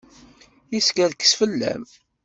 [0.71, 1.83] Yeskerkes fell-am.